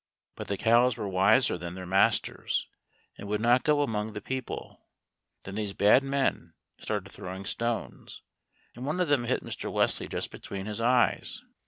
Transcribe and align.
But 0.35 0.47
the 0.47 0.57
cows 0.57 0.97
were 0.97 1.07
wiser 1.07 1.59
than 1.59 1.75
their 1.75 1.85
masters, 1.85 2.67
and 3.19 3.27
would 3.27 3.39
not 3.39 3.61
go 3.61 3.83
among 3.83 4.13
the 4.13 4.19
people. 4.21 4.87
Then 5.43 5.53
these 5.53 5.73
bad 5.73 6.01
men 6.01 6.55
started 6.79 7.11
throwing 7.11 7.45
stones, 7.45 8.23
and 8.75 8.83
one 8.83 8.99
of 8.99 9.09
them 9.09 9.25
hit 9.25 9.43
Mr. 9.43 9.71
Wesley 9.71 10.07
just 10.07 10.31
between 10.31 10.65
his 10.65 10.81
eyes. 10.81 11.43